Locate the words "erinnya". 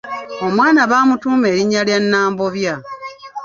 1.51-1.81